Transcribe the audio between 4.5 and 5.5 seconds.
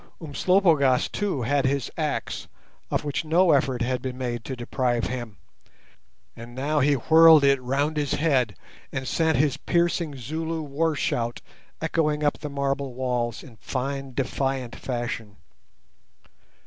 deprive him,